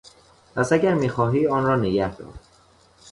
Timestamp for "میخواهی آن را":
0.93-1.75